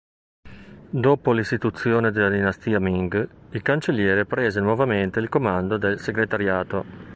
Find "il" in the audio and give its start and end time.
3.51-3.61, 5.19-5.29